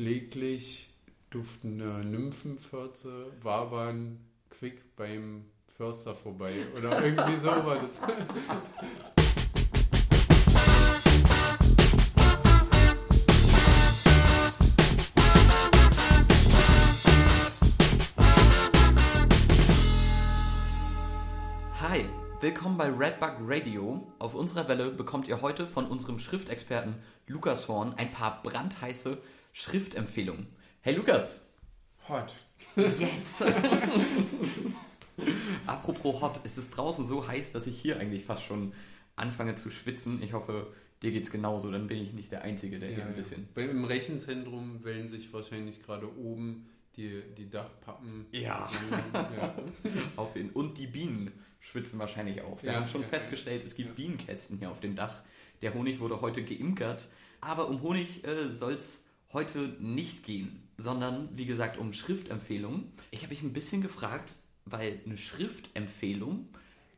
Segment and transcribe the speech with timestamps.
[0.00, 0.88] kläglich
[1.28, 5.44] duftende Nymphenfürze wabern quick beim
[5.76, 8.00] Förster vorbei oder irgendwie sowas.
[21.82, 22.06] Hi,
[22.40, 24.10] willkommen bei Redbug Radio.
[24.18, 26.94] Auf unserer Welle bekommt ihr heute von unserem Schriftexperten
[27.26, 29.18] Lukas Horn ein paar brandheiße
[29.52, 30.46] Schriftempfehlungen.
[30.80, 31.40] Hey Lukas!
[32.08, 32.32] Hot.
[32.76, 33.44] Yes!
[35.66, 38.72] Apropos hot, es ist draußen so heiß, dass ich hier eigentlich fast schon
[39.16, 40.22] anfange zu schwitzen.
[40.22, 40.72] Ich hoffe,
[41.02, 43.48] dir geht's genauso, dann bin ich nicht der Einzige, der hier ein bisschen.
[43.54, 48.26] Bei, Im Rechenzentrum wellen sich wahrscheinlich gerade oben die, die Dachpappen.
[48.32, 48.70] Ja.
[49.14, 49.54] ja.
[50.16, 50.50] Auf ihn.
[50.50, 52.62] Und die Bienen schwitzen wahrscheinlich auch.
[52.62, 53.94] Wir Ja, haben schon ja, festgestellt, es gibt ja.
[53.94, 55.22] Bienenkästen hier auf dem Dach.
[55.60, 57.08] Der Honig wurde heute geimkert.
[57.42, 59.02] Aber um Honig äh, soll es
[59.32, 62.92] heute nicht gehen, sondern wie gesagt um Schriftempfehlungen.
[63.10, 66.48] Ich habe mich ein bisschen gefragt, weil eine Schriftempfehlung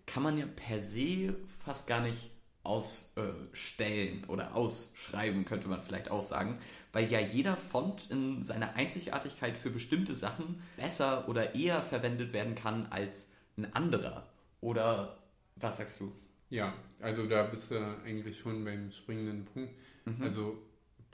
[0.07, 2.31] kann man ja per se fast gar nicht
[2.65, 6.59] ausstellen oder ausschreiben, könnte man vielleicht auch sagen,
[6.93, 12.55] weil ja jeder Font in seiner Einzigartigkeit für bestimmte Sachen besser oder eher verwendet werden
[12.55, 14.29] kann als ein anderer.
[14.61, 15.19] Oder
[15.57, 16.13] was sagst du?
[16.51, 19.73] Ja, also da bist du eigentlich schon beim springenden Punkt.
[20.05, 20.23] Mhm.
[20.23, 20.63] Also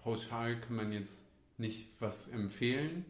[0.09, 1.21] pauschal kann man jetzt
[1.59, 3.05] nicht was empfehlen.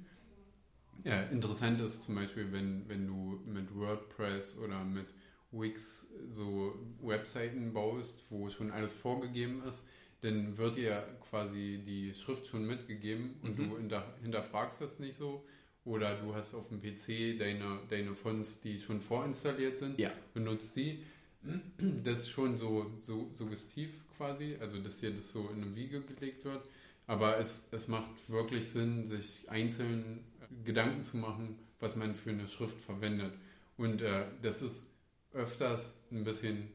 [1.05, 5.07] Ja, interessant ist zum Beispiel, wenn, wenn du mit WordPress oder mit
[5.53, 9.85] Wix so Webseiten baust, wo schon alles vorgegeben ist,
[10.23, 13.69] dann wird dir quasi die Schrift schon mitgegeben und Mhm.
[13.69, 15.45] du hinter, hinterfragst das nicht so.
[15.85, 20.11] Oder du hast auf dem PC deine, deine Fonts, die schon vorinstalliert sind, Ja.
[20.35, 20.99] benutzt die.
[22.05, 26.01] Das ist schon so, so suggestiv quasi, also dass dir das so in eine Wiege
[26.03, 26.67] gelegt wird.
[27.09, 30.25] Aber es, es macht wirklich Sinn, sich einzeln
[30.63, 33.33] Gedanken zu machen, was man für eine Schrift verwendet.
[33.77, 34.83] Und äh, das ist
[35.33, 36.69] öfters ein bisschen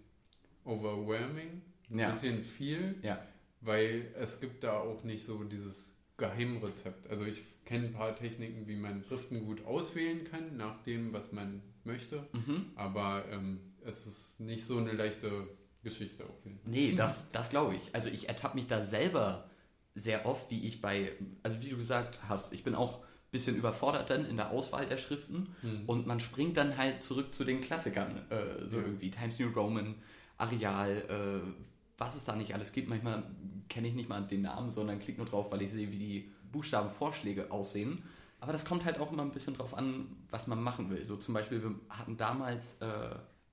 [0.65, 2.09] overwhelming, ein Ja.
[2.11, 3.21] bisschen viel, Ja.
[3.61, 7.07] weil es gibt da auch nicht so dieses Geheimrezept.
[7.09, 11.31] Also ich kenne ein paar Techniken, wie man Schriften gut auswählen kann, nach dem, was
[11.31, 12.27] man möchte.
[12.33, 12.71] Mhm.
[12.75, 15.47] Aber ähm, es ist nicht so eine leichte
[15.83, 16.71] Geschichte auf jeden Fall.
[16.71, 17.93] Nee, das, das glaube ich.
[17.93, 19.49] Also ich ertappe mich da selber
[19.95, 21.11] sehr oft, wie ich bei,
[21.43, 24.85] also wie du gesagt hast, ich bin auch ein bisschen überfordert dann in der Auswahl
[24.85, 25.83] der Schriften Hm.
[25.87, 28.83] und man springt dann halt zurück zu den Klassikern, äh, so Ja.
[28.83, 29.95] irgendwie Times New Roman,
[30.37, 31.53] Areal, äh,
[31.97, 32.89] was es da nicht alles gibt.
[32.89, 33.23] Manchmal
[33.69, 36.31] kenne ich nicht mal den Namen, sondern klicke nur drauf, weil ich sehe, wie die
[36.51, 38.03] Buchstabenvorschläge aussehen.
[38.39, 41.05] Aber das kommt halt auch immer ein bisschen drauf an, was man machen will.
[41.05, 42.87] So zum Beispiel, wir hatten damals äh,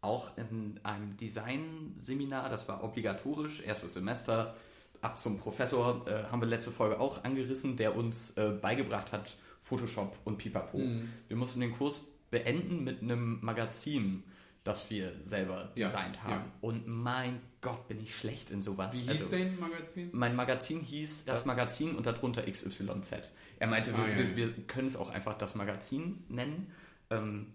[0.01, 4.57] auch in einem Design-Seminar, das war obligatorisch, erstes Semester,
[5.03, 9.37] ab zum Professor, äh, haben wir letzte Folge auch angerissen, der uns äh, beigebracht hat,
[9.63, 10.79] Photoshop und Pipapo.
[10.79, 11.13] Mhm.
[11.29, 14.23] Wir mussten den Kurs beenden mit einem Magazin,
[14.65, 16.33] das wir selber Ja, designt haben.
[16.33, 16.45] ja.
[16.61, 18.93] Und mein Gott, bin ich schlecht in sowas.
[18.95, 20.09] Wie hieß Also- dein Magazin?
[20.13, 23.31] mein Magazin hieß das Magazin und darunter XYZ.
[23.59, 24.57] Er meinte, wir, Ah, ja, wir, ja.
[24.57, 26.73] wir können es auch einfach das Magazin nennen.
[27.11, 27.47] Ähm,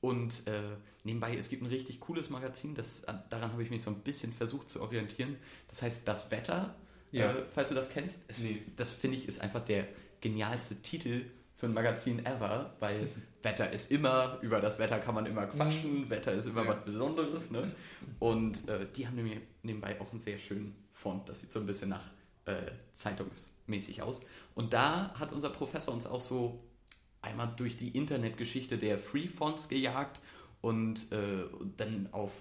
[0.00, 0.62] und äh,
[1.04, 4.32] nebenbei, es gibt ein richtig cooles Magazin, das, daran habe ich mich so ein bisschen
[4.32, 5.36] versucht zu orientieren.
[5.68, 6.74] Das heißt Das Wetter,
[7.12, 7.32] Ja.
[7.32, 8.24] äh, falls du das kennst.
[8.28, 8.62] Es, Nee.
[8.76, 9.86] Das finde ich ist einfach der
[10.20, 11.24] genialste Titel
[11.56, 13.08] für ein Magazin ever, weil
[13.42, 16.68] Wetter ist immer, über das Wetter kann man immer quatschen, Wetter ist immer Mhm.
[16.68, 16.76] Ja.
[16.76, 17.50] was Besonderes.
[17.50, 17.70] Ne?
[18.18, 21.28] Und äh, die haben nämlich nebenbei auch einen sehr schönen Font.
[21.28, 22.04] Das sieht so ein bisschen nach
[22.46, 24.20] äh, zeitungsmäßig aus.
[24.54, 26.62] Und da hat unser Professor uns auch so
[27.22, 30.20] einmal durch die Internetgeschichte der Freefonts gejagt
[30.62, 31.44] und äh,
[31.76, 32.32] dann auf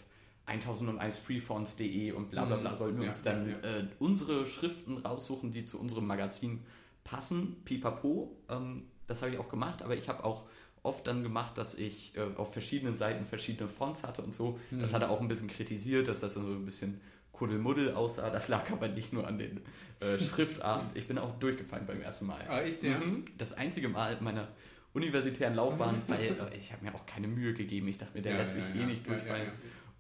[0.48, 2.78] 1001freefonts.de und bla bla bla Mhm.
[2.78, 3.78] sollten wir Ja, uns dann ja, ja.
[3.80, 6.64] Äh, unsere Schriften raussuchen, die zu unserem Magazin
[7.04, 7.58] passen.
[7.66, 10.44] Pipapo, ähm, das habe ich auch gemacht, aber ich habe auch
[10.82, 14.60] oft dann gemacht, dass ich äh, auf verschiedenen Seiten verschiedene Fonts hatte und so.
[14.80, 14.96] Das Mhm.
[14.96, 17.02] hat er auch ein bisschen kritisiert, dass das so ein bisschen
[17.32, 18.30] Kuddelmuddel aussah.
[18.30, 19.62] Das lag aber nicht nur an den
[20.00, 20.90] äh, Schriftarten.
[20.94, 22.44] Ich bin auch durchgefallen beim ersten Mal.
[22.48, 22.98] Ah, echt, ja?
[23.00, 23.26] Mhm.
[23.38, 24.48] Das einzige Mal in meiner
[24.94, 26.22] universitären Laufbahn, weil
[26.52, 27.88] äh, ich habe mir auch keine Mühe gegeben.
[27.88, 29.52] Ich dachte mir, der Ja, lässt ja, mich eh nicht durchfallen.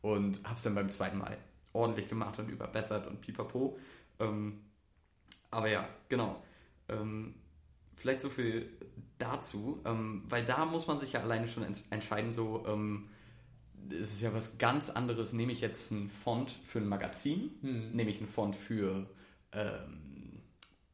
[0.02, 1.38] Und habe es dann beim zweiten Mal
[1.74, 3.78] ordentlich gemacht und überbessert und pipapo.
[4.20, 4.60] Ähm,
[5.52, 6.42] aber ja, genau.
[6.88, 7.36] Ähm,
[7.96, 8.70] vielleicht so viel
[9.18, 13.10] dazu, ähm, weil da muss man sich ja alleine schon ents- entscheiden, so, ähm,
[13.92, 15.34] es ist ja was ganz anderes.
[15.34, 17.52] Nehme ich jetzt einen Font für ein Magazin?
[17.62, 17.92] Hm.
[17.92, 19.10] Nehme ich einen Font für
[19.52, 20.42] ähm,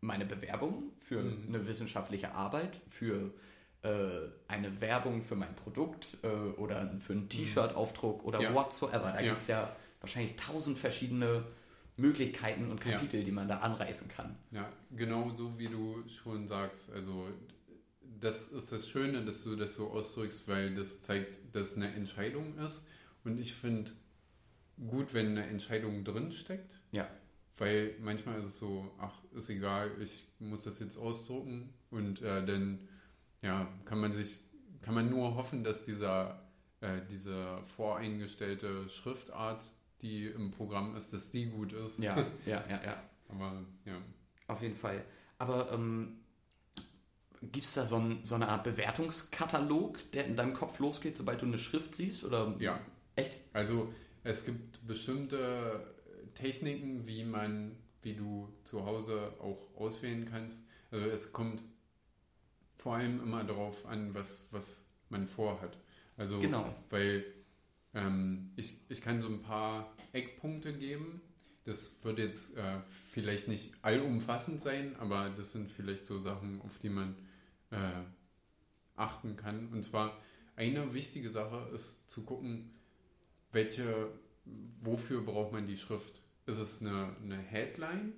[0.01, 1.45] meine Bewerbung, für Mhm.
[1.50, 3.31] eine wissenschaftliche Arbeit, für
[3.83, 8.53] äh, eine Werbung für mein Produkt äh, oder für einen T-Shirt-Aufdruck oder Ja.
[8.53, 9.12] whatsoever.
[9.12, 9.30] Da Ja.
[9.30, 11.44] gibt es ja wahrscheinlich tausend verschiedene
[11.98, 13.25] Möglichkeiten und Kapitel, ja.
[13.25, 14.36] die man da anreißen kann.
[14.51, 16.91] Ja, genau so wie du schon sagst.
[16.91, 17.30] Also
[18.25, 21.94] das ist das Schöne, dass du das so ausdrückst, weil das zeigt, dass es eine
[21.94, 22.83] Entscheidung ist.
[23.24, 23.92] Und ich finde
[24.88, 26.80] gut, wenn eine Entscheidung drin steckt.
[26.92, 27.07] Ja.
[27.57, 32.45] Weil manchmal ist es so, ach, ist egal, ich muss das jetzt ausdrucken und äh,
[32.45, 32.80] dann
[33.42, 34.39] ja, kann man sich,
[34.81, 36.44] kann man nur hoffen, dass dieser,
[36.81, 39.63] äh, diese voreingestellte Schriftart,
[40.01, 42.00] die im Programm ist, dass die gut ist.
[42.00, 43.04] Ja, ja, ja, ja.
[43.30, 44.01] Aber ja.
[44.48, 45.06] Auf jeden Fall.
[45.38, 46.25] Aber ähm,
[47.51, 51.42] gibt es da so, ein, so, eine Art Bewertungskatalog, der in deinem Kopf losgeht, sobald
[51.42, 52.24] du eine Schrift siehst?
[52.24, 52.56] Oder?
[52.59, 52.80] Ja.
[53.15, 53.38] Echt?
[53.53, 53.94] Also
[54.24, 55.94] es gibt bestimmte
[56.33, 60.59] Techniken, wie man, wie du zu Hause auch auswählen kannst.
[60.92, 61.62] Also es kommt
[62.77, 65.77] vor allem immer darauf an, was, was man vorhat.
[66.18, 66.74] Also genau.
[66.89, 67.25] weil
[67.94, 71.21] ähm, ich, ich kann so ein paar Eckpunkte geben.
[71.63, 72.77] Das wird jetzt äh,
[73.12, 77.15] vielleicht nicht allumfassend sein, aber das sind vielleicht so Sachen, auf die man
[77.71, 77.77] äh,
[78.95, 79.69] achten kann.
[79.69, 80.17] Und zwar
[80.56, 82.71] eine wichtige Sache ist zu gucken,
[83.51, 84.09] welche,
[84.81, 86.21] wofür braucht man die Schrift?
[86.45, 88.13] Ist es eine, eine Headline,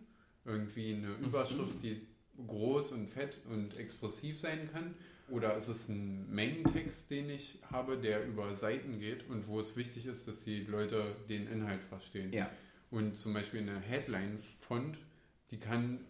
[0.45, 1.25] irgendwie eine mhm.
[1.25, 2.05] Überschrift, die
[2.45, 4.93] groß und fett und expressiv sein kann?
[5.29, 9.75] Oder ist es ein Mengentext, den ich habe, der über Seiten geht und wo es
[9.75, 12.31] wichtig ist, dass die Leute den Inhalt verstehen?
[12.31, 12.49] Ja.
[12.91, 14.97] Und zum Beispiel eine Headline-Font,
[15.51, 16.05] die kann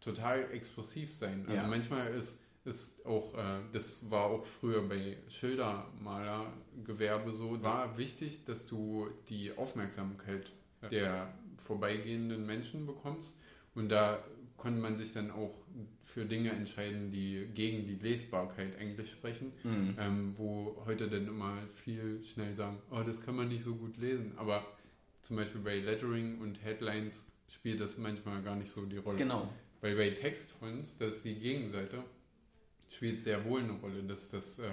[0.00, 1.40] total expressiv sein.
[1.46, 1.66] Also ja.
[1.66, 8.66] manchmal ist ist auch, äh, das war auch früher bei Schildermalergewerbe so, war wichtig, dass
[8.66, 10.50] du die Aufmerksamkeit
[10.90, 13.34] der vorbeigehenden Menschen bekommst.
[13.74, 14.22] Und da
[14.56, 15.54] konnte man sich dann auch
[16.02, 19.96] für Dinge entscheiden, die gegen die Lesbarkeit eigentlich sprechen, mhm.
[19.98, 23.96] ähm, wo heute dann immer viel schnell sagen, oh, das kann man nicht so gut
[23.96, 24.32] lesen.
[24.36, 24.64] Aber
[25.22, 29.18] zum Beispiel bei Lettering und Headlines spielt das manchmal gar nicht so die Rolle.
[29.18, 29.52] Genau.
[29.80, 32.04] Weil bei Textfonts, das ist die Gegenseite,
[32.94, 34.68] spielt sehr wohl eine Rolle, dass das äh,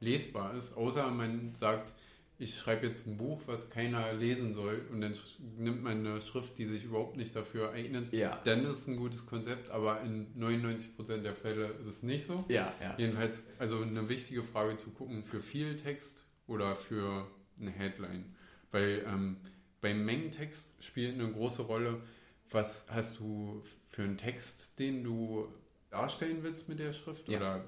[0.00, 0.76] lesbar ist.
[0.76, 1.92] Außer man sagt,
[2.38, 5.14] ich schreibe jetzt ein Buch, was keiner lesen soll und dann
[5.56, 8.12] nimmt man eine Schrift, die sich überhaupt nicht dafür eignet.
[8.12, 8.40] Ja.
[8.44, 12.44] Dann ist es ein gutes Konzept, aber in 99% der Fälle ist es nicht so.
[12.48, 12.94] Ja, ja.
[12.98, 17.28] Jedenfalls, also eine wichtige Frage zu gucken für viel Text oder für
[17.60, 18.34] eine Headline.
[18.72, 19.36] Weil ähm,
[19.80, 22.02] beim Mengentext spielt eine große Rolle,
[22.50, 25.46] was hast du für einen Text, den du
[25.94, 27.28] darstellen willst mit der Schrift.
[27.28, 27.38] Ja.
[27.38, 27.64] Oder,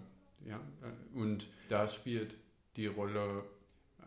[0.47, 2.35] ja, äh, und da spielt
[2.77, 3.45] die Rolle,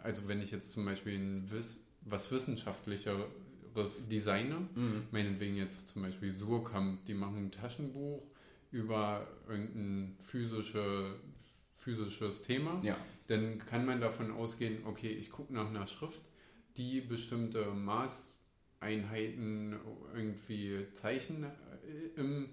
[0.04, 3.28] also wenn ich jetzt zum Beispiel ein Wiss, was Wissenschaftlicheres
[4.10, 5.08] designe, mhm.
[5.12, 8.24] meinetwegen jetzt zum Beispiel Surkamp, die machen ein Taschenbuch
[8.72, 11.16] über irgendein physische,
[11.78, 12.98] physisches Thema, ja.
[13.28, 16.22] dann kann man davon ausgehen, okay, ich gucke nach einer Schrift,
[16.78, 19.80] die bestimmte Maßeinheiten
[20.14, 21.50] irgendwie Zeichen äh,
[22.16, 22.50] im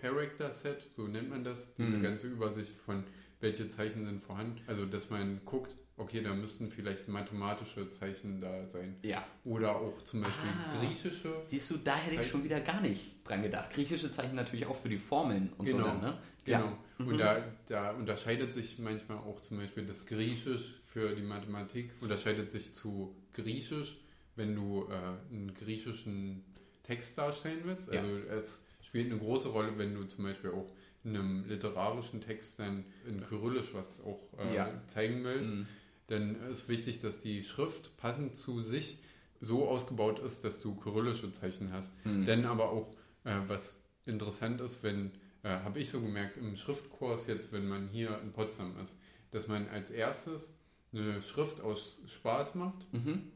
[0.00, 2.02] Character Set, so nennt man das, diese mhm.
[2.02, 3.04] ganze Übersicht von
[3.40, 4.60] welche Zeichen sind vorhanden.
[4.66, 8.96] Also, dass man guckt, okay, da müssten vielleicht mathematische Zeichen da sein.
[9.02, 9.24] Ja.
[9.44, 11.36] Oder auch zum Beispiel ah, griechische.
[11.42, 12.22] Siehst du, da hätte Zeichen.
[12.22, 13.70] ich schon wieder gar nicht dran gedacht.
[13.70, 15.78] Griechische Zeichen natürlich auch für die Formeln und genau.
[15.78, 16.18] so dann, ne?
[16.44, 16.58] Genau.
[16.58, 16.78] Ja.
[16.98, 17.18] Und mhm.
[17.18, 22.74] da, da unterscheidet sich manchmal auch zum Beispiel das Griechisch für die Mathematik, unterscheidet sich
[22.74, 23.98] zu Griechisch,
[24.36, 24.94] wenn du äh,
[25.34, 26.44] einen griechischen
[26.82, 27.90] Text darstellen willst.
[27.90, 28.34] Also ja.
[28.34, 30.70] es spielt eine große Rolle, wenn du zum Beispiel auch
[31.04, 34.70] in einem literarischen Text dann in Kyrillisch was auch äh, ja.
[34.88, 35.54] zeigen willst.
[35.54, 35.66] Mhm.
[36.08, 38.98] Dann ist wichtig, dass die Schrift passend zu sich
[39.40, 41.92] so ausgebaut ist, dass du kyrillische Zeichen hast.
[42.04, 42.24] Mhm.
[42.24, 42.92] Denn aber auch,
[43.24, 47.88] äh, was interessant ist, wenn, äh, habe ich so gemerkt, im Schriftkurs jetzt, wenn man
[47.88, 48.96] hier in Potsdam ist,
[49.30, 50.48] dass man als erstes
[50.92, 53.30] eine Schrift aus Spaß macht mhm.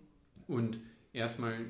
[0.47, 0.79] und
[1.13, 1.67] erstmal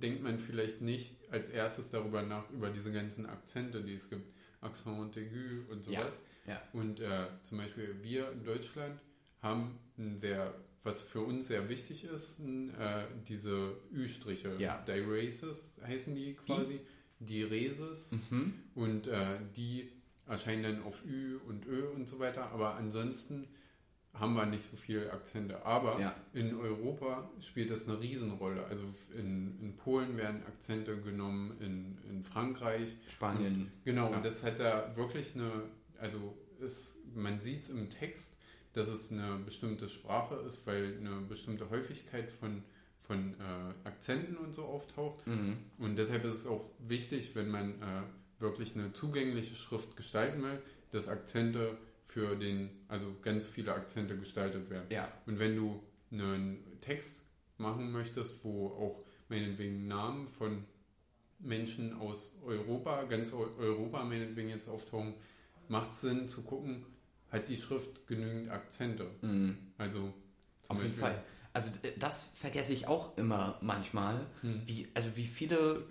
[0.00, 4.32] denkt man vielleicht nicht als erstes darüber nach, über diese ganzen Akzente, die es gibt.
[4.60, 6.18] Accent aigu und sowas.
[6.46, 6.62] Ja, ja.
[6.72, 9.00] Und äh, zum Beispiel wir in Deutschland
[9.42, 14.56] haben ein sehr, was für uns sehr wichtig ist, ein, äh, diese Ü-Striche.
[14.58, 14.82] Ja.
[14.86, 16.80] Diraces heißen die quasi.
[17.18, 18.12] Die Reses.
[18.30, 18.54] Mhm.
[18.74, 19.90] Und äh, die
[20.26, 22.50] erscheinen dann auf Ü und Ö und so weiter.
[22.50, 23.48] Aber ansonsten
[24.18, 25.64] haben wir nicht so viele Akzente.
[25.64, 26.14] Aber ja.
[26.32, 28.64] in Europa spielt das eine Riesenrolle.
[28.66, 28.84] Also
[29.16, 32.96] in, in Polen werden Akzente genommen, in, in Frankreich.
[33.08, 33.54] Spanien.
[33.54, 34.16] Und, genau, ja.
[34.16, 35.50] und das hat da wirklich eine,
[35.98, 38.36] also ist, man sieht es im Text,
[38.72, 42.62] dass es eine bestimmte Sprache ist, weil eine bestimmte Häufigkeit von,
[43.06, 45.26] von äh, Akzenten und so auftaucht.
[45.26, 45.56] Mhm.
[45.78, 48.02] Und deshalb ist es auch wichtig, wenn man äh,
[48.38, 51.76] wirklich eine zugängliche Schrift gestalten will, dass Akzente
[52.16, 54.86] für den, also ganz viele Akzente gestaltet werden.
[54.88, 55.12] Ja.
[55.26, 57.20] Und wenn du einen Text
[57.58, 60.64] machen möchtest, wo auch meinetwegen Namen von
[61.40, 65.12] Menschen aus Europa, ganz Europa meinetwegen jetzt auftauchen,
[65.68, 66.86] macht es Sinn zu gucken,
[67.30, 69.10] hat die Schrift genügend Akzente.
[69.20, 69.58] Mhm.
[69.76, 70.10] Also
[70.68, 71.22] auf jeden Fall.
[71.52, 74.62] Also das vergesse ich auch immer manchmal, hm.
[74.64, 75.84] wie, also wie viele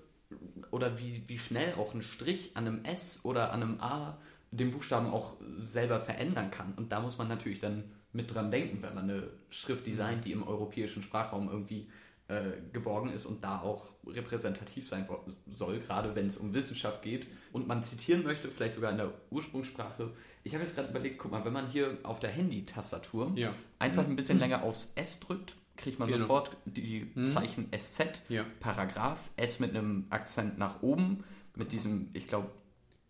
[0.72, 4.18] oder wie, wie schnell auch ein Strich an einem S oder an einem A
[4.58, 6.74] den Buchstaben auch selber verändern kann.
[6.76, 7.84] Und da muss man natürlich dann
[8.14, 11.90] mit dran denken, wenn man eine Schrift designt, die im europäischen Sprachraum irgendwie
[12.28, 15.08] äh, geborgen ist und da auch repräsentativ sein
[15.54, 19.12] soll, gerade wenn es um Wissenschaft geht und man zitieren möchte, vielleicht sogar in der
[19.30, 20.12] Ursprungssprache.
[20.44, 23.54] Ich habe jetzt gerade überlegt, guck mal, wenn man hier auf der Handy-Tastatur ja.
[23.80, 26.22] einfach ein bisschen länger aufs S drückt, kriegt man genau.
[26.22, 27.28] sofort die hm.
[27.28, 28.46] Zeichen SZ, ja.
[28.60, 31.24] Paragraph, S mit einem Akzent nach oben,
[31.56, 32.50] mit diesem, ich glaube,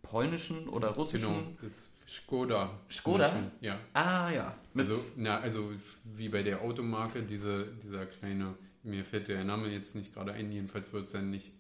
[0.05, 1.27] polnischen oder russischen.
[1.27, 2.79] Genau, das Skoda.
[2.89, 3.51] Skoda?
[3.61, 3.79] Ja.
[3.93, 4.55] Ah, ja.
[4.73, 5.71] Mit also, na, also
[6.03, 10.51] wie bei der Automarke, diese, dieser kleine, mir fällt der Name jetzt nicht gerade ein,
[10.51, 11.51] jedenfalls wird es dann nicht,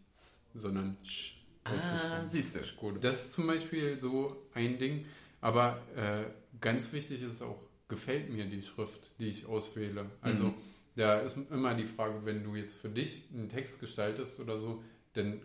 [0.53, 1.37] sondern Sch.
[1.63, 2.63] Ah, siehst du.
[2.63, 2.99] Skoda.
[2.99, 5.05] Das ist zum Beispiel so ein Ding,
[5.41, 6.25] aber äh,
[6.61, 10.05] ganz wichtig ist auch, gefällt mir die Schrift, die ich auswähle.
[10.21, 10.53] Also, mhm.
[10.95, 14.83] da ist immer die Frage, wenn du jetzt für dich einen Text gestaltest oder so,
[15.13, 15.41] dann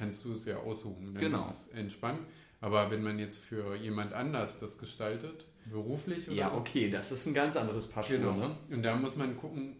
[0.00, 1.06] kannst du es ja aussuchen.
[1.12, 1.40] Dann genau.
[1.40, 2.26] ist entspannt.
[2.62, 7.26] Aber wenn man jetzt für jemand anders das gestaltet, beruflich oder Ja, okay, das ist
[7.26, 8.32] ein ganz anderes Paar genau.
[8.32, 8.56] ne?
[8.70, 9.76] Und da muss man gucken,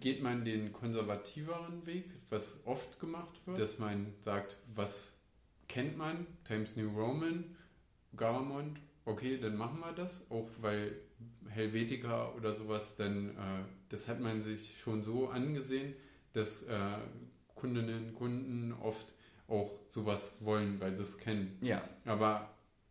[0.00, 5.12] geht man den konservativeren Weg, was oft gemacht wird, dass man sagt, was
[5.66, 7.56] kennt man, Times New Roman,
[8.16, 10.94] Garamond, okay, dann machen wir das, auch weil
[11.48, 15.94] Helvetica oder sowas, dann äh, das hat man sich schon so angesehen,
[16.34, 16.98] dass äh,
[17.54, 19.13] Kundinnen und Kunden oft
[19.48, 21.56] auch sowas wollen, weil sie es kennen.
[21.60, 21.82] Ja.
[22.04, 22.50] Aber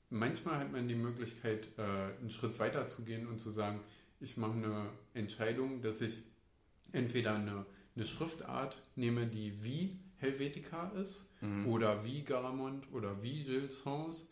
[0.10, 1.82] manchmal hat man die Möglichkeit, äh,
[2.20, 3.80] einen Schritt weiter zu gehen und zu sagen,
[4.20, 6.18] ich mache eine Entscheidung, dass ich
[6.92, 11.68] entweder eine, eine Schriftart nehme, die wie Helvetica ist mhm.
[11.68, 14.26] oder wie Garamond oder wie Gilles Sans.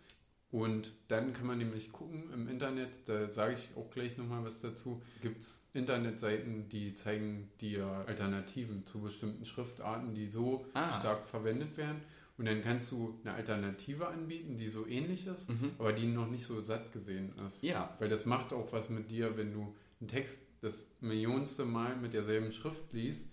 [0.52, 4.60] Und dann kann man nämlich gucken im Internet, da sage ich auch gleich nochmal was
[4.60, 10.92] dazu, gibt es Internetseiten, die zeigen dir Alternativen zu bestimmten Schriftarten, die so ah.
[11.00, 12.02] stark verwendet werden.
[12.38, 15.72] Und dann kannst du eine Alternative anbieten, die so ähnlich ist, mhm.
[15.78, 17.62] aber die noch nicht so satt gesehen ist.
[17.62, 17.96] Ja.
[18.00, 22.14] Weil das macht auch was mit dir, wenn du einen Text das millionste Mal mit
[22.14, 23.26] derselben Schrift liest.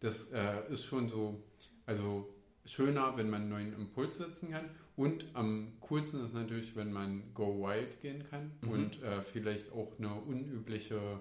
[0.00, 1.42] Das äh, ist schon so,
[1.86, 4.70] also schöner, wenn man einen neuen Impuls setzen kann.
[4.96, 8.68] Und am coolsten ist natürlich, wenn man Go Wild gehen kann mhm.
[8.68, 11.20] und äh, vielleicht auch eine unübliche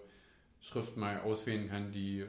[0.61, 2.27] Schrift mal auswählen kann, die äh,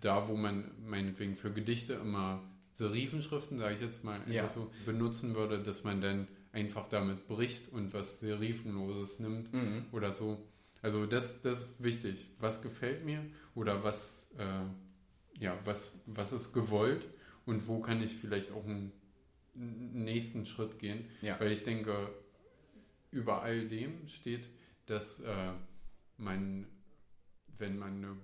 [0.00, 4.48] da, wo man meinetwegen für Gedichte immer Serifenschriften, sage ich jetzt mal, ja.
[4.48, 9.84] so benutzen würde, dass man dann einfach damit bricht und was Serifenloses nimmt mhm.
[9.92, 10.46] oder so.
[10.82, 12.26] Also das, das ist wichtig.
[12.38, 13.24] Was gefällt mir
[13.54, 17.06] oder was, äh, ja, was, was ist gewollt
[17.44, 18.92] und wo kann ich vielleicht auch einen
[19.54, 21.06] nächsten Schritt gehen?
[21.22, 21.38] Ja.
[21.40, 22.10] Weil ich denke,
[23.10, 24.48] über all dem steht,
[24.86, 25.52] dass äh,
[26.16, 26.66] man,
[27.58, 28.16] wenn man eine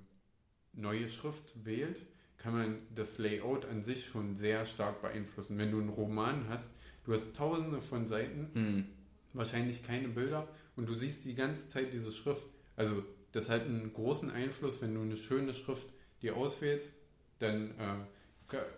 [0.72, 2.00] neue Schrift wählt,
[2.38, 5.58] kann man das Layout an sich schon sehr stark beeinflussen.
[5.58, 6.72] Wenn du einen Roman hast,
[7.04, 8.86] du hast tausende von Seiten, mhm.
[9.32, 12.46] wahrscheinlich keine Bilder und du siehst die ganze Zeit diese Schrift.
[12.76, 13.02] Also
[13.32, 15.88] das hat einen großen Einfluss, wenn du eine schöne Schrift
[16.22, 16.94] dir auswählst,
[17.38, 17.96] dann äh,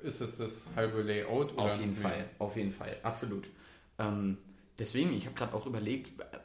[0.03, 1.53] ist das das halbe Layout.
[1.55, 3.49] Oder auf jeden Fall, auf jeden Fall, absolut.
[3.99, 4.39] Ähm,
[4.79, 6.39] deswegen, ich habe gerade auch überlegt, äh,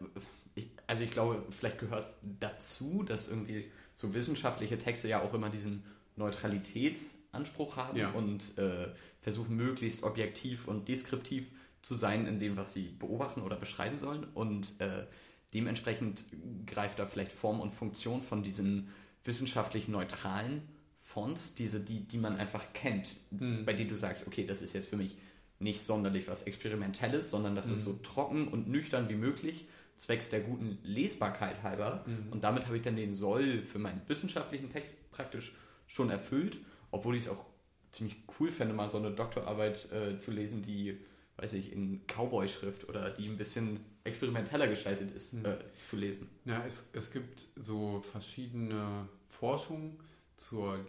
[0.55, 5.33] ich, also ich glaube, vielleicht gehört es dazu, dass irgendwie so wissenschaftliche Texte ja auch
[5.33, 5.83] immer diesen
[6.15, 8.11] Neutralitätsanspruch haben ja.
[8.11, 8.89] und äh,
[9.21, 11.49] versuchen möglichst objektiv und deskriptiv
[11.81, 14.25] zu sein in dem, was sie beobachten oder beschreiben sollen.
[14.33, 15.05] Und äh,
[15.53, 16.25] dementsprechend
[16.65, 18.89] greift da vielleicht Form und Funktion von diesen
[19.23, 20.67] wissenschaftlich neutralen
[21.13, 23.65] Fonts, diese, die, die man einfach kennt, mhm.
[23.65, 25.15] bei denen du sagst, okay, das ist jetzt für mich
[25.59, 27.73] nicht sonderlich was Experimentelles, sondern das mhm.
[27.73, 29.67] ist so trocken und nüchtern wie möglich,
[29.97, 32.03] zwecks der guten Lesbarkeit halber.
[32.07, 32.31] Mhm.
[32.31, 35.55] Und damit habe ich dann den Soll für meinen wissenschaftlichen Text praktisch
[35.87, 36.57] schon erfüllt,
[36.91, 37.45] obwohl ich es auch
[37.91, 40.97] ziemlich cool fände, mal so eine Doktorarbeit äh, zu lesen, die,
[41.37, 45.45] weiß ich, in Cowboy-Schrift oder die ein bisschen experimenteller gestaltet ist, mhm.
[45.45, 46.27] äh, zu lesen.
[46.45, 49.99] Ja, es, es gibt so verschiedene Forschungen
[50.37, 50.79] zur,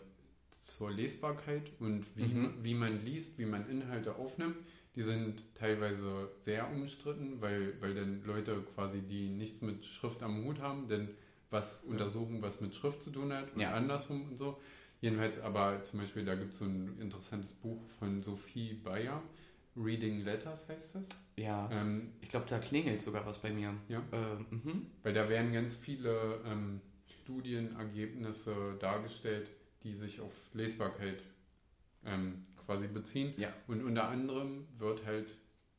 [0.76, 2.54] zur Lesbarkeit und wie, mhm.
[2.62, 4.56] wie man liest, wie man Inhalte aufnimmt.
[4.96, 10.44] Die sind teilweise sehr umstritten, weil, weil dann Leute quasi, die nichts mit Schrift am
[10.44, 11.08] Hut haben, denn
[11.50, 13.72] was untersuchen, was mit Schrift zu tun hat und ja.
[13.72, 14.60] andersrum und so.
[15.00, 19.22] Jedenfalls aber zum Beispiel, da gibt es so ein interessantes Buch von Sophie Bayer,
[19.76, 21.08] Reading Letters heißt das.
[21.36, 23.74] Ja, ähm, ich glaube, da klingelt sogar was bei mir.
[23.88, 24.86] Ja, äh, mhm.
[25.02, 26.80] weil da werden ganz viele ähm,
[27.22, 29.48] Studienergebnisse dargestellt,
[29.84, 31.22] die sich auf Lesbarkeit
[32.04, 33.34] ähm, quasi beziehen.
[33.36, 33.52] Ja.
[33.68, 35.36] Und unter anderem wird halt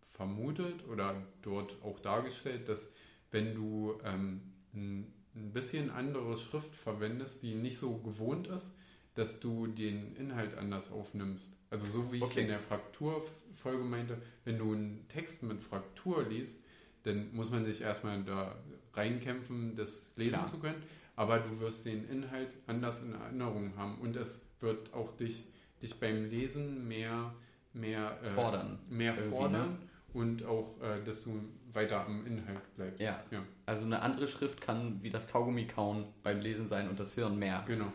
[0.09, 2.87] vermutet oder dort auch dargestellt, dass
[3.31, 4.41] wenn du ähm,
[4.73, 8.71] ein, ein bisschen andere Schrift verwendest, die nicht so gewohnt ist,
[9.15, 11.51] dass du den Inhalt anders aufnimmst.
[11.69, 12.41] Also so wie ich Okay.
[12.41, 16.59] in der Frakturfolge meinte, wenn du einen Text mit Fraktur liest,
[17.03, 18.55] dann muss man sich erstmal da
[18.93, 20.47] reinkämpfen, das lesen Klar.
[20.47, 20.81] zu können.
[21.15, 25.45] Aber du wirst den Inhalt anders in Erinnerung haben und es wird auch dich,
[25.81, 27.33] dich beim Lesen mehr,
[27.73, 28.79] mehr, äh, Fordern.
[28.89, 29.21] mehr ne?
[29.29, 29.77] fordern
[30.13, 31.41] und auch, äh, dass du
[31.73, 32.99] weiter am Inhalt bleibst.
[32.99, 33.23] Ja.
[33.31, 33.43] ja.
[33.65, 37.37] Also eine andere Schrift kann wie das Kaugummi kauen beim Lesen sein und das Hirn
[37.37, 37.63] mehr.
[37.67, 37.91] Genau.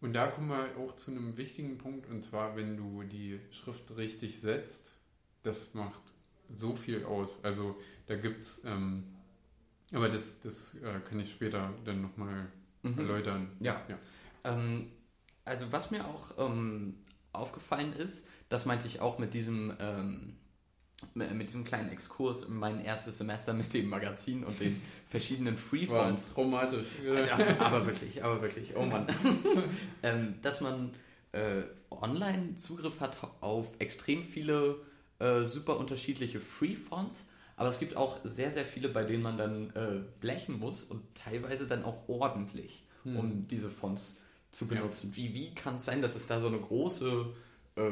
[0.00, 3.96] Und da kommen wir auch zu einem wichtigen Punkt, und zwar, wenn du die Schrift
[3.96, 4.90] richtig setzt,
[5.42, 6.00] das macht
[6.54, 7.42] so viel aus.
[7.42, 9.04] Also da gibt es, ähm,
[9.94, 12.46] aber das, das äh, kann ich später dann nochmal
[12.82, 12.98] Mhm.
[12.98, 13.48] erläutern.
[13.60, 13.80] Ja.
[13.88, 13.98] ja.
[14.44, 14.90] Ähm,
[15.46, 16.96] also was mir auch ähm,
[17.32, 20.36] aufgefallen ist, das meinte ich auch mit diesem, ähm,
[21.14, 25.62] mit diesem kleinen Exkurs in mein erstes Semester mit dem Magazin und den verschiedenen Das
[25.64, 26.34] war Freeforms.
[26.34, 26.86] traumatisch.
[27.04, 29.06] Ja, aber wirklich, aber wirklich, oh Mann.
[30.02, 30.94] ähm, dass man
[31.32, 34.76] äh, online Zugriff hat auf extrem viele
[35.18, 39.70] äh, super unterschiedliche Freefonts, aber es gibt auch sehr, sehr viele, bei denen man dann
[39.76, 43.16] äh, blechen muss und teilweise dann auch ordentlich, Hm.
[43.16, 44.16] um diese Fonts
[44.50, 44.70] zu Ja.
[44.76, 45.12] benutzen.
[45.14, 47.26] Wie, wie kann es sein, dass es da so eine große
[47.76, 47.90] äh,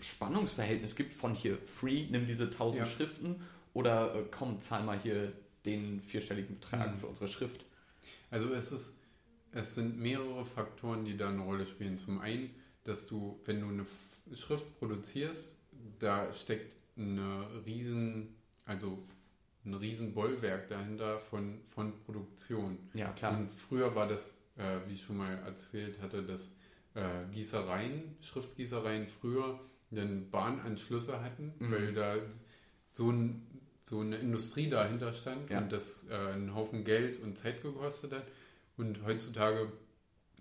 [0.00, 2.86] Spannungsverhältnis gibt von hier, free, nimm diese 1000 Ja.
[2.86, 3.42] Schriften
[3.74, 5.32] oder äh, komm, zahl mal hier
[5.64, 6.98] den vierstelligen Betrag Hm.
[6.98, 7.64] für unsere Schrift.
[8.30, 8.92] Also es ist,
[9.52, 11.98] es sind mehrere Faktoren, die da eine Rolle spielen.
[11.98, 12.50] Zum einen,
[12.84, 13.86] dass du, wenn du eine
[14.36, 15.56] Schrift produzierst,
[15.98, 18.34] da steckt eine riesen,
[18.68, 19.02] also
[19.64, 22.78] ein riesen Bollwerk dahinter von, von Produktion.
[22.94, 23.36] Ja, klar.
[23.36, 26.48] Und früher war das, äh, wie ich schon mal erzählt hatte, dass
[26.94, 29.58] äh, Gießereien, Schriftgießereien früher
[29.90, 31.72] dann Bahnanschlüsse hatten, Mhm.
[31.72, 32.16] weil da
[32.92, 33.46] so, ein,
[33.84, 35.58] so eine Industrie dahinter stand Ja.
[35.58, 38.24] und das äh, einen Haufen Geld und Zeit gekostet hat.
[38.76, 39.72] Und heutzutage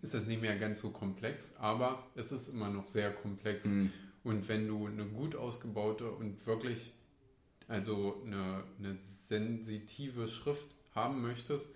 [0.01, 3.65] ist das nicht mehr ganz so komplex, aber es ist immer noch sehr komplex.
[3.65, 3.91] Mhm.
[4.23, 6.91] Und wenn du eine gut ausgebaute und wirklich,
[7.67, 11.67] also eine, eine sensitive Schrift haben möchtest,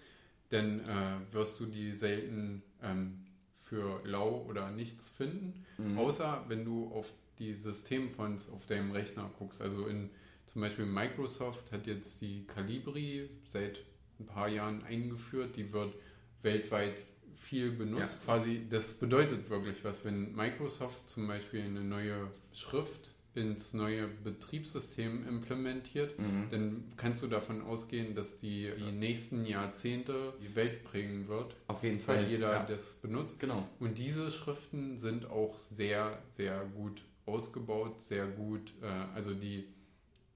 [0.50, 3.26] dann äh, wirst du die selten ähm,
[3.62, 5.66] für lau oder nichts finden.
[5.78, 5.98] Mhm.
[5.98, 9.62] Außer wenn du auf die Systemfonts auf deinem Rechner guckst.
[9.62, 10.10] Also in
[10.52, 13.80] zum Beispiel Microsoft hat jetzt die Calibri seit
[14.20, 15.56] ein paar Jahren eingeführt.
[15.56, 15.94] Die wird
[16.42, 17.02] weltweit
[17.38, 18.24] viel benutzt.
[18.26, 25.28] Quasi, das bedeutet wirklich was, wenn Microsoft zum Beispiel eine neue Schrift ins neue Betriebssystem
[25.28, 26.48] implementiert, Mhm.
[26.52, 31.82] dann kannst du davon ausgehen, dass die die nächsten Jahrzehnte die Welt prägen wird, Auf
[31.84, 32.28] jeden weil Fall.
[32.30, 32.64] jeder ja.
[32.66, 33.40] das benutzt.
[33.40, 33.68] Genau.
[33.80, 39.66] Und diese Schriften sind auch sehr, sehr gut ausgebaut, sehr gut, äh, also die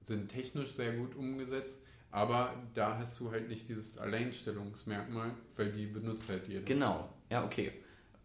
[0.02, 1.76] sind technisch sehr gut umgesetzt,
[2.10, 6.62] aber da hast du halt nicht dieses Alleinstellungsmerkmal, weil die benutzt halt jeder.
[6.62, 7.10] Genau.
[7.28, 7.72] Ja, okay.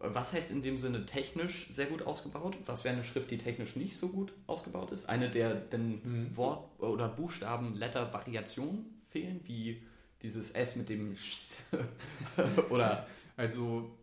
[0.04, 2.58] Was heißt in dem Sinne technisch sehr gut ausgebaut?
[2.66, 5.08] Was wäre eine Schrift, die technisch nicht so gut ausgebaut ist?
[5.08, 6.36] Eine, der den Mhm.
[6.36, 9.82] Wort- oder Buchstaben-Letter-Variationen fehlen, wie
[10.22, 11.36] dieses S mit dem Sch
[12.70, 13.96] oder Also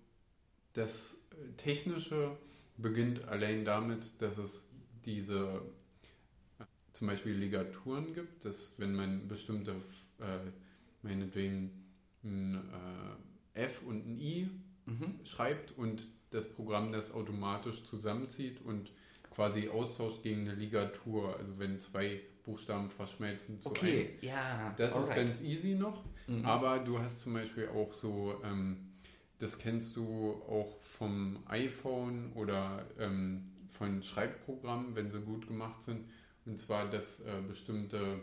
[0.73, 1.17] das
[1.57, 2.37] Technische
[2.77, 4.63] beginnt allein damit, dass es
[5.05, 5.61] diese
[6.59, 9.71] äh, zum Beispiel Ligaturen gibt, dass wenn man bestimmte,
[10.19, 10.39] äh,
[11.01, 11.85] meinetwegen
[12.23, 12.55] ein
[13.55, 14.49] äh, F und ein I
[14.89, 15.19] mhm.
[15.25, 18.91] schreibt und das Programm das automatisch zusammenzieht und
[19.31, 23.77] quasi austauscht gegen eine Ligatur, also wenn zwei Buchstaben verschmelzen zu einem.
[23.77, 24.73] Okay, ja.
[24.77, 25.15] Das ist alright.
[25.27, 26.45] ganz easy noch, Mhm.
[26.45, 28.77] aber du hast zum Beispiel auch so, ähm,
[29.39, 36.09] das kennst du auch vom iPhone oder ähm, von Schreibprogrammen, wenn sie gut gemacht sind.
[36.45, 38.21] Und zwar, dass äh, bestimmte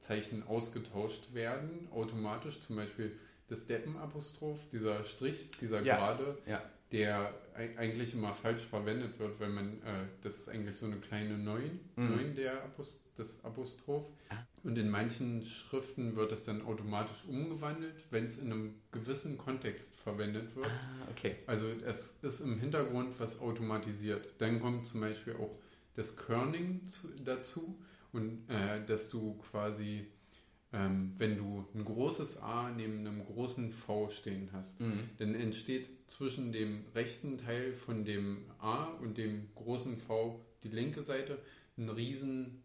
[0.00, 2.60] Zeichen ausgetauscht werden, automatisch.
[2.60, 3.16] Zum Beispiel
[3.48, 5.96] das Deppenapostroph, dieser Strich, dieser Ja.
[5.96, 6.62] Gerade, Ja.
[6.92, 10.96] der ei- eigentlich immer falsch verwendet wird, weil man, äh, das ist eigentlich so eine
[10.96, 12.10] kleine Neun, Mhm.
[12.10, 14.06] Neun der Apost das Apostroph.
[14.28, 14.36] Ah.
[14.62, 19.88] Und in manchen Schriften wird es dann automatisch umgewandelt, wenn es in einem gewissen Kontext
[20.00, 20.66] verwendet wird.
[20.68, 21.34] Ah, okay.
[21.46, 24.24] Also es ist im Hintergrund was automatisiert.
[24.38, 25.58] Dann kommt zum Beispiel auch
[25.96, 27.76] das Kerning zu, dazu
[28.12, 30.06] und äh, dass du quasi,
[30.72, 35.00] ähm, wenn du ein großes A neben einem großen V stehen hast, Mhm.
[35.18, 41.02] dann entsteht zwischen dem rechten Teil von dem A und dem großen V die linke
[41.02, 41.38] Seite
[41.78, 42.62] ein riesen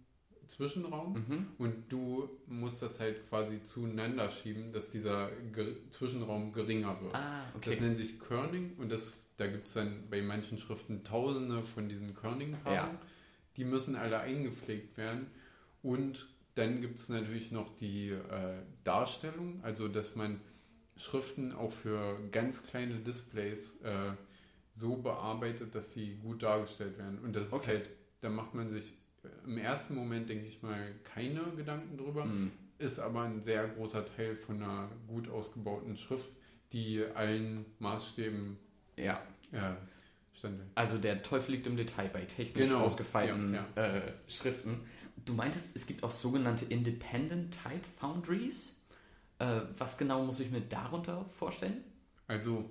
[0.48, 1.48] Zwischenraum Mhm.
[1.58, 7.16] und du musst das halt quasi zueinander schieben, dass dieser Ge Zwischenraum geringer wird.
[7.16, 7.84] Ah, Das okay.
[7.86, 12.14] nennt sich Kerning und das, da gibt es dann bei manchen Schriften tausende von diesen
[12.16, 12.94] Kerning-Paaren.
[12.96, 13.00] Ja.
[13.56, 15.28] die müssen alle eingepflegt werden.
[15.84, 18.20] Und dann gibt es natürlich noch die äh,
[18.84, 20.40] Darstellung, also dass man
[20.96, 24.12] Schriften auch für ganz kleine Displays äh,
[24.76, 27.20] so bearbeitet, dass sie gut dargestellt werden.
[27.20, 27.68] Und das ist Okay.
[27.68, 27.90] halt,
[28.22, 32.52] da macht man sich äh, im ersten Moment, denke ich mal, keine Gedanken drüber, Mhm.
[32.78, 36.30] ist aber ein sehr großer Teil von einer gut ausgebauten Schrift,
[36.74, 38.58] die allen Maßstäben
[38.98, 39.60] Ja, äh,
[40.34, 40.70] standhält.
[40.76, 44.82] also der Teufel liegt im Detail bei technisch Genau, ausgefeilten ja, Äh, Schriften.
[45.26, 48.76] Du meintest, es gibt auch sogenannte Independent Type Foundries.
[49.40, 51.84] Äh, was genau muss ich mir darunter vorstellen?
[52.28, 52.70] Also,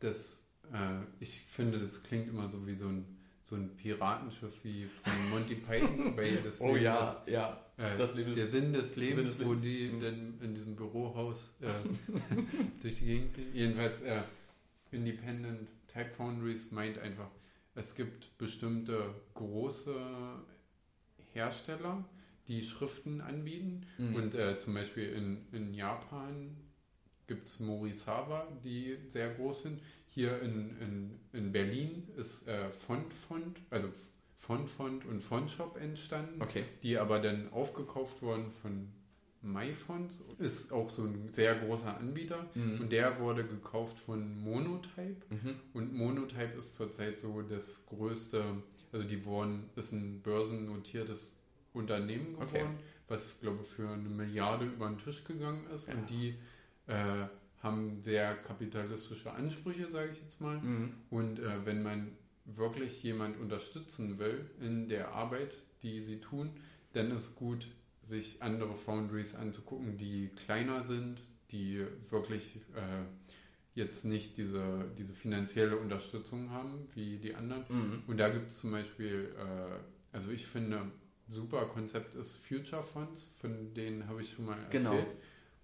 [0.00, 3.04] das, äh, ich finde, das klingt immer so wie so ein,
[3.42, 7.22] so ein Piratenschiff wie von Monty Python bei das Leben ja.
[7.26, 9.62] des, äh, Das Leben der Sinn des Lebens, Sinn des wo Lebens.
[9.62, 10.00] die Mhm.
[10.00, 11.66] dann in diesem Bürohaus äh,
[12.80, 13.50] durch die Gegend ziehen.
[13.52, 14.22] Jedenfalls, äh,
[14.90, 17.28] Independent Type Foundries meint einfach,
[17.74, 19.94] es gibt bestimmte große
[21.32, 22.04] Hersteller,
[22.48, 23.86] die Schriften anbieten.
[23.98, 24.14] Mhm.
[24.14, 26.56] Und äh, zum Beispiel in, in Japan
[27.26, 29.80] gibt es Morisawa, die sehr groß sind.
[30.08, 33.88] Hier in, in, in Berlin ist äh, Font Font, also
[34.36, 36.64] Font Font und Font Shop entstanden, Okay.
[36.82, 38.88] die aber dann aufgekauft wurden von
[39.40, 40.12] MyFont.
[40.38, 42.48] Ist auch so ein sehr großer Anbieter.
[42.54, 42.80] Mhm.
[42.80, 45.16] Und der wurde gekauft von Monotype.
[45.30, 45.54] Mhm.
[45.72, 48.44] Und Monotype ist zurzeit so das größte,
[48.92, 51.34] also die wurden, ist ein börsennotiertes
[51.72, 52.66] Unternehmen geworden, Okay.
[53.08, 55.88] was ich glaube für eine Milliarde über den Tisch gegangen ist.
[55.88, 55.94] Ja.
[55.94, 56.34] Und die
[56.86, 57.26] äh,
[57.62, 60.58] haben sehr kapitalistische Ansprüche, sage ich jetzt mal.
[60.58, 60.92] Mhm.
[61.10, 62.12] Und äh, wenn man
[62.44, 66.50] wirklich jemand unterstützen will in der Arbeit, die sie tun,
[66.92, 67.66] dann ist gut,
[68.02, 71.20] sich andere Foundries anzugucken, die kleiner sind,
[71.52, 73.21] die wirklich äh,
[73.74, 77.64] jetzt nicht diese, diese finanzielle Unterstützung haben wie die anderen.
[77.68, 78.02] Mhm.
[78.06, 80.90] Und da gibt es zum Beispiel, äh, also ich finde,
[81.28, 84.82] super Konzept ist Future Funds, von denen habe ich schon mal erzählt.
[84.82, 85.06] Genau.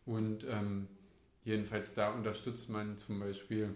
[0.07, 0.89] Und ähm,
[1.45, 3.75] jedenfalls da unterstützt man zum Beispiel,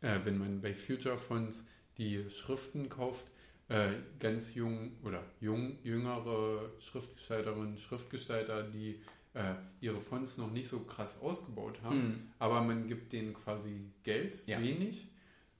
[0.00, 1.62] äh, wenn man bei Future Funds
[1.96, 3.30] die Schriften kauft,
[3.68, 9.00] äh, ganz jung oder jung, jüngere Schriftgestalterinnen, Schriftgestalter, die
[9.34, 12.28] äh, ihre Fonts noch nicht so krass ausgebaut haben, Mhm.
[12.38, 14.60] aber man gibt denen quasi Geld, Ja.
[14.60, 15.08] wenig,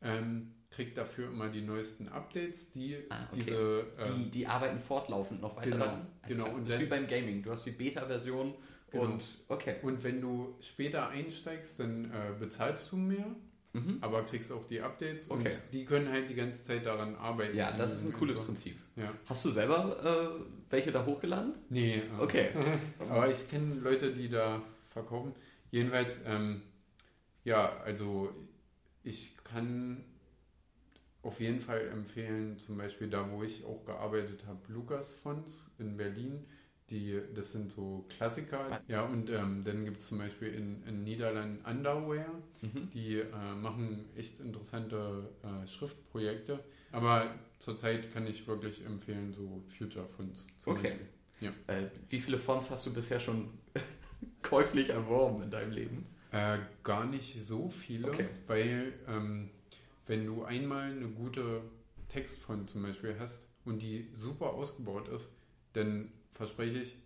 [0.02, 3.36] ähm, kriegt dafür immer die neuesten Updates, die Ah, okay.
[3.36, 6.06] diese Die, ähm, die arbeiten fortlaufend noch weiter Genau, daran.
[6.26, 6.44] genau.
[6.44, 6.56] klar.
[6.56, 7.42] Und das ist wie beim Gaming.
[7.42, 8.54] Du hast die Beta-Version
[8.90, 9.04] Genau.
[9.04, 9.76] und okay.
[9.82, 13.26] und wenn du später einsteigst, dann äh, bezahlst du mehr,
[13.74, 13.98] Mhm.
[14.00, 15.48] aber kriegst auch die Updates Okay.
[15.50, 17.56] und die können halt die ganze Zeit daran arbeiten.
[17.56, 18.44] Ja, das ist ein cooles so.
[18.44, 18.78] Prinzip.
[18.94, 19.12] Ja.
[19.26, 21.54] Hast du selber äh, welche da hochgeladen?
[21.70, 22.50] Nee, äh, Okay.
[23.00, 25.34] aber ich kenne Leute, die da verkaufen.
[25.72, 26.62] Jedenfalls, ähm,
[27.42, 28.32] ja, also
[29.02, 30.04] ich kann
[31.22, 35.96] auf jeden Fall empfehlen, zum Beispiel da, wo ich auch gearbeitet habe, Lukas Fonts in
[35.96, 36.44] Berlin.
[36.90, 38.80] Die, das sind so Klassiker.
[38.88, 42.26] Ja, und ähm, dann gibt es zum Beispiel in, in Niederlanden Underwear.
[42.60, 42.90] Mhm.
[42.92, 46.60] Die äh, machen echt interessante äh, Schriftprojekte.
[46.92, 50.98] Aber zurzeit kann ich wirklich empfehlen, so Future Fonts zum Okay.
[51.40, 51.52] Beispiel.
[51.66, 53.48] Äh, wie viele Fonts hast du bisher schon
[54.42, 56.06] käuflich erworben in deinem Leben?
[56.32, 58.28] Äh, gar nicht so viele, Okay.
[58.46, 59.50] weil ähm,
[60.06, 61.62] wenn du einmal eine gute
[62.08, 65.28] Textfont zum Beispiel hast und die super ausgebaut ist,
[65.72, 66.96] dann verspreche ich,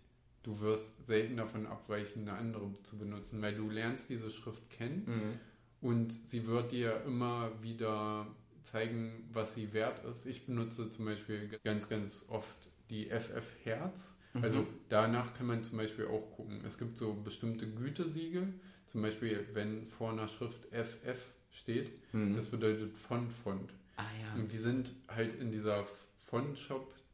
[0.43, 5.39] du wirst selten davon abweichen, eine andere zu benutzen, weil du lernst diese Schrift kennen
[5.81, 8.27] und sie wird dir immer wieder
[8.63, 10.25] zeigen, was sie wert ist.
[10.25, 14.13] Ich benutze zum Beispiel ganz, ganz oft die FF Herz.
[14.33, 14.43] Mhm.
[14.43, 16.61] Also danach kann man zum Beispiel auch gucken.
[16.65, 18.53] Es gibt so bestimmte Gütesiegel,
[18.87, 21.19] zum Beispiel wenn vor einer Schrift FF
[21.51, 22.35] steht, Mhm.
[22.35, 23.73] das bedeutet Font Font.
[23.97, 24.39] ah ja.
[24.39, 25.85] Und die sind halt in dieser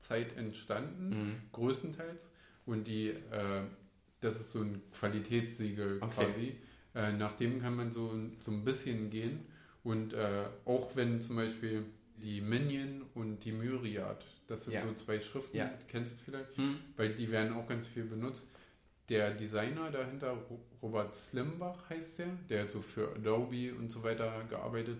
[0.07, 1.35] Font-Shop-Zeit entstanden, Mhm.
[1.51, 2.27] größtenteils.
[2.65, 3.63] Und die, äh,
[4.21, 6.13] das ist so ein Qualitätssiegel Okay.
[6.25, 6.55] quasi.
[6.95, 9.45] Äh, nach dem kann man so, so ein bisschen gehen.
[9.83, 11.85] Und äh, auch wenn zum Beispiel
[12.17, 14.83] die Minion und die Myriad, das sind Ja.
[14.87, 15.69] so zwei Schriften, Ja.
[15.89, 16.77] kennst du vielleicht, Mhm.
[16.95, 18.43] weil die werden auch ganz viel benutzt.
[19.09, 24.01] Der Designer dahinter, Ro- Robert Slimbach heißt der, der hat so für Adobe und so
[24.01, 24.97] weiter gearbeitet.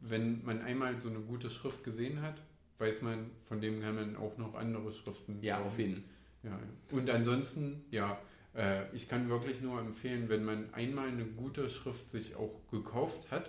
[0.00, 2.40] Wenn man einmal so eine gute Schrift gesehen hat,
[2.82, 6.04] weiß man, von dem kann man auch noch andere Schriften Ja, auf jeden
[6.42, 6.58] Ja.
[6.90, 8.18] Und ansonsten, ja,
[8.54, 13.30] äh, ich kann wirklich nur empfehlen, wenn man einmal eine gute Schrift sich auch gekauft
[13.30, 13.48] hat,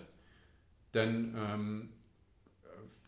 [0.92, 1.90] dann ähm,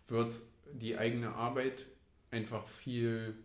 [0.07, 0.33] wird
[0.73, 1.85] die eigene Arbeit
[2.31, 3.35] einfach viel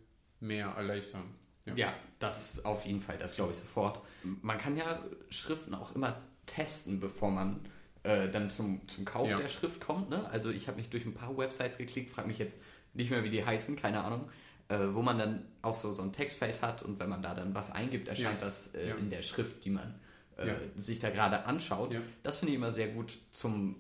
[0.40, 1.24] mehr erleichtern.
[1.66, 1.74] Ja.
[1.76, 4.00] Ja, das ist auf jeden Fall, das glaube ich sofort.
[4.40, 7.60] Man kann ja Schriften auch immer testen, bevor man
[8.02, 9.36] äh, dann zum, zum Kauf Ja.
[9.36, 10.08] der Schrift kommt.
[10.08, 10.26] Ne?
[10.30, 12.56] Also ich habe mich durch ein paar Websites geklickt, frage mich jetzt
[12.94, 14.28] nicht mehr, wie die heißen, keine Ahnung.
[14.68, 17.54] äh, wo man dann auch so, so ein Textfeld hat und wenn man da dann
[17.56, 18.46] was eingibt, erscheint Ja.
[18.46, 18.94] das äh, Ja.
[18.94, 19.96] in der Schrift, die man
[20.36, 21.92] äh, sich da gerade anschaut.
[22.22, 23.74] Das finde ich immer sehr gut zum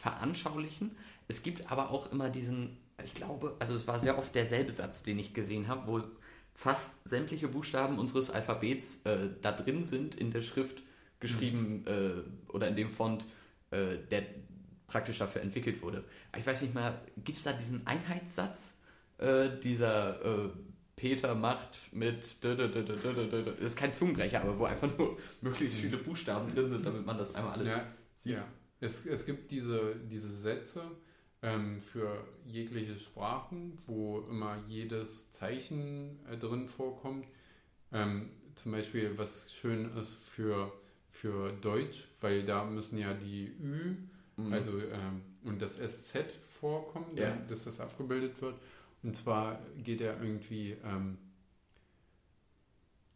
[0.00, 0.96] Veranschaulichen.
[1.28, 5.02] Es gibt aber auch immer diesen, ich glaube, also es war sehr oft derselbe Satz,
[5.02, 6.00] den ich gesehen habe, wo
[6.54, 10.82] fast sämtliche Buchstaben unseres Alphabets äh, da drin sind in der Schrift
[11.20, 13.26] geschrieben äh, oder in dem Font,
[13.70, 14.22] äh, der
[14.86, 16.04] praktisch dafür entwickelt wurde.
[16.30, 18.76] Aber ich weiß nicht mal, gibt es da diesen Einheitssatz,
[19.18, 20.50] äh, dieser äh,
[20.96, 26.68] Peter macht mit das ist kein Zungenbrecher, aber wo einfach nur möglichst viele Buchstaben drin
[26.70, 28.32] sind, damit man das einmal alles Ja, sieht.
[28.34, 28.44] ja.
[28.80, 30.82] Es, es gibt diese, diese Sätze
[31.42, 37.26] ähm, für jegliche Sprachen, wo immer jedes Zeichen äh, drin vorkommt.
[37.92, 40.72] Ähm, zum Beispiel, was schön ist für,
[41.10, 43.96] für Deutsch, weil da müssen ja die Ü,
[44.36, 44.52] Mhm.
[44.52, 47.36] also ähm, und das SZ vorkommen, Ja.
[47.48, 48.54] dass das abgebildet wird.
[49.02, 51.18] Und zwar geht er irgendwie ähm,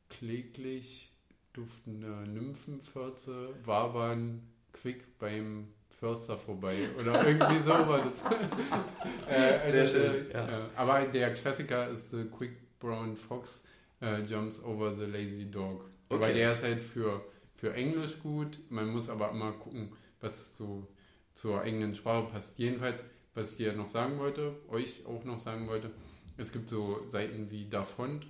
[0.09, 1.13] kläglich
[1.53, 8.21] duftende Nymphenfürze wabern quick beim Förster vorbei oder irgendwie so war das.
[9.29, 10.71] äh, Sehr äh, schön, äh, ja.
[10.77, 13.63] aber der Klassiker ist The Quick Brown Fox
[14.01, 15.85] äh, Jumps Over the Lazy Dog.
[16.09, 16.21] Okay.
[16.21, 17.23] Weil der ist halt für,
[17.55, 20.87] für Englisch gut, man muss aber immer gucken, was so
[21.35, 22.59] zur eigenen Sprache passt.
[22.59, 23.03] Jedenfalls,
[23.35, 25.91] was ich dir noch sagen wollte, euch auch noch sagen wollte,
[26.37, 28.27] es gibt so Seiten wie Dafont,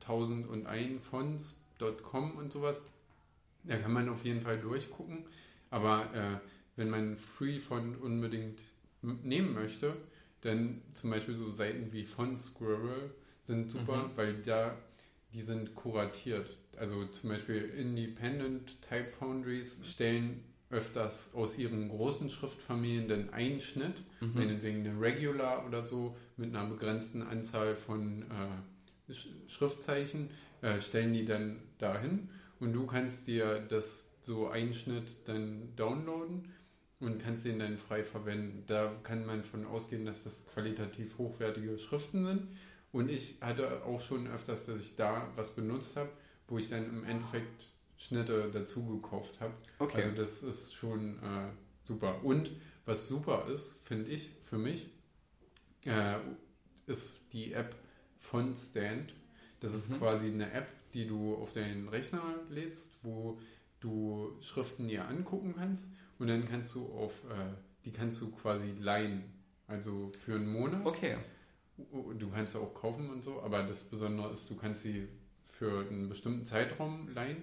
[0.00, 2.80] 1001 Fonts.com und sowas.
[3.64, 5.24] Da kann man auf jeden Fall durchgucken.
[5.70, 6.38] Aber äh,
[6.76, 8.60] wenn man Free Font unbedingt
[9.02, 9.94] nehmen möchte,
[10.42, 13.10] dann zum Beispiel so Seiten wie Font Squirrel
[13.44, 14.10] sind super, Mhm.
[14.16, 14.76] weil da
[15.32, 16.58] die sind kuratiert.
[16.76, 23.94] Also zum Beispiel Independent Type Foundries stellen öfters aus ihren großen Schriftfamilien dann einen Schnitt,
[24.20, 24.32] Mhm.
[24.34, 30.30] meinetwegen eine Regular oder so, mit einer begrenzten Anzahl von äh, Sch Schriftzeichen,
[30.62, 36.48] äh, stellen die dann dahin und du kannst dir das so einen Schnitt dann downloaden
[37.00, 38.64] und kannst den dann frei verwenden.
[38.66, 42.48] Da kann man von ausgehen, dass das qualitativ hochwertige Schriften sind.
[42.92, 46.10] Und ich hatte auch schon öfters, dass ich da was benutzt habe,
[46.46, 47.66] wo ich dann im Endeffekt
[48.02, 49.54] Schnitte dazu gekauft habe.
[49.78, 50.02] Okay.
[50.02, 51.50] Also das ist schon äh,
[51.84, 52.22] super.
[52.24, 52.50] Und
[52.84, 54.88] was super ist, finde ich, für mich,
[55.84, 56.16] äh,
[56.86, 57.74] ist die App
[58.18, 59.14] von Stand.
[59.60, 59.98] Das ist Mhm.
[59.98, 63.40] quasi eine App, die du auf deinen Rechner lädst, wo
[63.80, 65.84] du Schriften dir angucken kannst
[66.18, 69.24] und dann kannst du auf, äh, die kannst du quasi leihen.
[69.68, 70.84] Also für einen Monat.
[70.84, 71.16] okay.
[72.18, 75.08] Du kannst sie auch kaufen und so, aber das Besondere ist, du kannst sie
[75.44, 77.42] für einen bestimmten Zeitraum leihen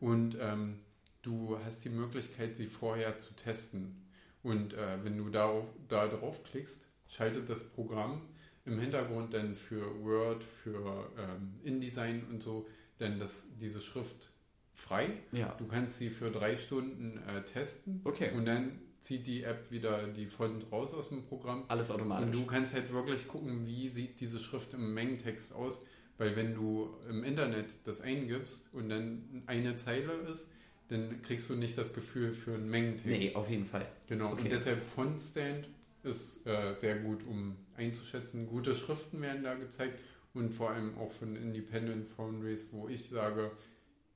[0.00, 0.80] und ähm,
[1.22, 4.02] du hast die Möglichkeit, sie vorher zu testen.
[4.42, 8.22] Und äh, wenn du darauf, da drauf klickst, schaltet das Programm
[8.64, 12.66] im Hintergrund dann für Word, für ähm, InDesign und so,
[12.98, 14.30] dann das, diese Schrift
[14.74, 15.10] frei.
[15.32, 15.54] Ja.
[15.58, 18.30] Du kannst sie für drei Stunden äh, testen Okay.
[18.34, 22.30] und dann zieht die App wieder die Font raus aus dem Programm Alles und automatisch.
[22.32, 25.80] du kannst halt wirklich gucken, wie sieht diese Schrift im Mengentext aus.
[26.20, 30.50] Weil wenn du im Internet das eingibst und dann eine Zeile ist,
[30.88, 33.06] dann kriegst du nicht das Gefühl für einen Mengentext.
[33.06, 33.86] nee, auf jeden Fall.
[34.06, 34.32] Genau.
[34.32, 34.42] okay.
[34.42, 35.70] Und deshalb Fontstand
[36.02, 38.46] ist äh, sehr gut, um einzuschätzen.
[38.46, 39.98] Gute Schriften werden da gezeigt
[40.34, 43.52] und vor allem auch von Independent Foundries, wo ich sage,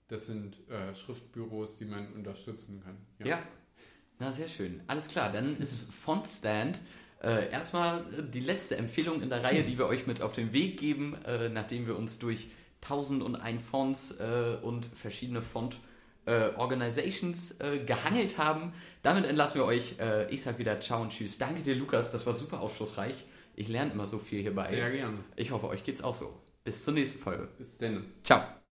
[0.09, 2.99] das sind äh, Schriftbüros, die man unterstützen kann.
[3.27, 3.43] Ja.
[4.19, 4.83] Na, sehr schön.
[4.89, 6.81] Alles klar, dann ist Fontstand
[7.25, 10.79] äh, erstmal die letzte Empfehlung in der Reihe, die wir euch mit auf den Weg
[10.79, 12.49] geben, äh, nachdem wir uns durch
[12.83, 15.79] 1001 Fonts äh, und verschiedene Font
[16.27, 18.73] äh, Organizations äh, gehangelt haben.
[19.03, 19.99] Damit entlassen wir euch.
[19.99, 21.39] Äh, ich sag wieder Ciao und Tschüss.
[21.39, 22.13] Danke dir, Lukas.
[22.13, 23.25] Das war super aufschlussreich.
[23.57, 24.71] Ich lerne immer so viel hierbei.
[24.75, 25.19] Sehr gerne.
[25.37, 26.39] Ich hoffe, euch geht's auch so.
[26.65, 27.49] Bis zur nächsten Folge.
[27.59, 28.07] Bis dann.
[28.23, 28.64] Ciao.